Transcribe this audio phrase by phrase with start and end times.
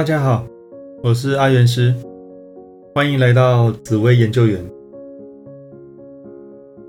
[0.00, 0.46] 大家好，
[1.02, 1.94] 我是阿元师，
[2.94, 4.58] 欢迎来到紫薇研究员。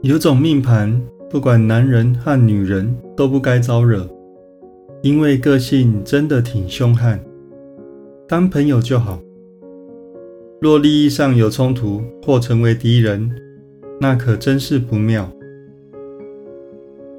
[0.01, 0.97] 有种命盘，
[1.29, 4.07] 不管男人和女人都不该招惹，
[5.01, 7.19] 因为个性真的挺凶悍。
[8.29, 9.19] 当朋友就好，
[10.61, 13.29] 若利益上有冲突或成为敌人，
[13.99, 15.29] 那可真是不妙。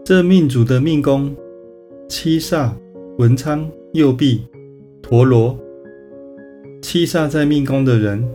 [0.03, 1.37] 这命主的命宫，
[2.09, 2.71] 七煞、
[3.19, 4.47] 文昌、右弼、
[5.03, 5.55] 陀罗。
[6.83, 8.29] 七煞在命宫的人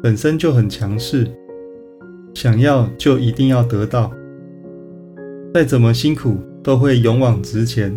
[0.00, 1.26] 本身就很强势，
[2.32, 4.12] 想要就一定要得到，
[5.52, 7.92] 再怎么辛苦都会勇往直前。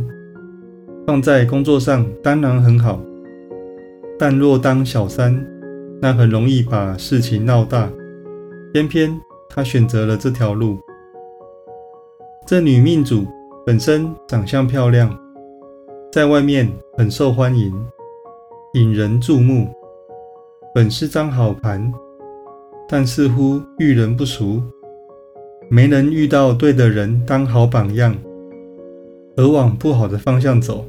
[1.05, 2.99] 放在工作上当然很好，
[4.17, 5.39] 但若当小三，
[6.01, 7.87] 那很容易把事情闹大。
[8.73, 9.15] 偏偏
[9.49, 10.79] 他选择了这条路。
[12.47, 13.27] 这女命主
[13.65, 15.15] 本身长相漂亮，
[16.11, 17.71] 在外面很受欢迎，
[18.73, 19.69] 引人注目。
[20.73, 21.91] 本是张好盘，
[22.87, 24.63] 但似乎遇人不淑，
[25.69, 28.15] 没能遇到对的人当好榜样，
[29.35, 30.85] 而往不好的方向走。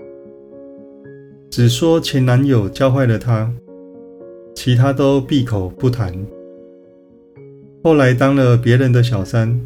[1.50, 3.52] 只说前男友教坏了她，
[4.54, 6.14] 其他都闭口不谈。
[7.82, 9.60] 后来当了别人的小三，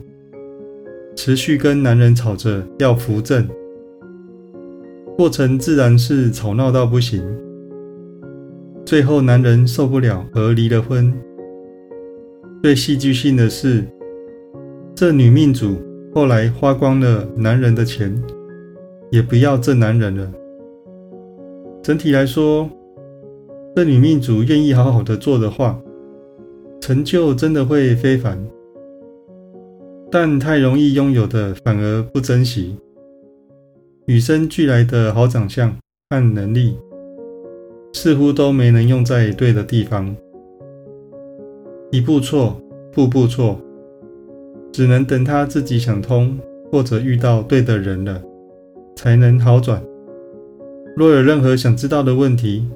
[1.14, 3.46] 持续跟男人吵着要扶正，
[5.14, 7.22] 过程自然是吵闹到不行。
[8.86, 11.12] 最后，男人受不了而离了婚。
[12.62, 13.84] 最戏剧性的是，
[14.94, 15.76] 这女命主
[16.14, 18.16] 后来花光了男人的钱，
[19.10, 20.32] 也不要这男人了。
[21.82, 22.70] 整体来说，
[23.74, 25.76] 这女命主愿意好好的做的话，
[26.80, 28.38] 成就真的会非凡。
[30.12, 32.76] 但太容易拥有的反而不珍惜，
[34.06, 35.76] 与生俱来的好长相
[36.08, 36.78] 和能力。
[37.96, 40.14] 似乎都没能用在对的地方，
[41.90, 42.60] 一步错，
[42.92, 43.58] 步步错，
[44.70, 46.38] 只能等他自己想通，
[46.70, 48.22] 或者遇到对的人了，
[48.94, 49.82] 才能好转。
[50.94, 52.68] 若有任何想知道的问题，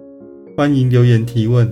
[0.56, 1.70] 欢迎留言提问，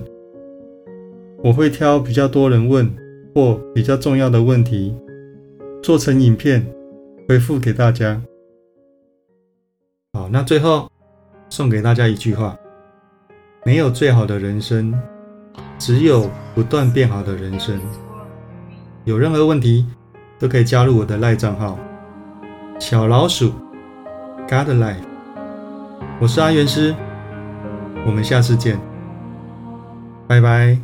[1.43, 2.87] 我会挑比较多人问
[3.33, 4.93] 或比较重要的问题，
[5.81, 6.63] 做成影片
[7.27, 8.21] 回复给大家。
[10.13, 10.87] 好，那最后
[11.49, 12.55] 送给大家一句话。
[13.69, 14.91] 没有最好的人生，
[15.77, 17.79] 只有不断变好的人生。
[19.05, 19.85] 有任何问题
[20.39, 21.77] 都可以加入我的赖账号
[22.81, 23.51] “小老鼠
[24.47, 25.05] God Life”。
[26.19, 26.95] 我是阿元师，
[28.07, 28.79] 我们下次见，
[30.27, 30.75] 拜拜。